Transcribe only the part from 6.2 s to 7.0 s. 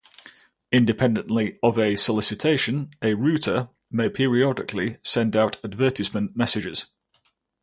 messages.